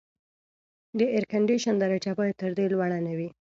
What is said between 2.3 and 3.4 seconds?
تر دې لوړه نه وي.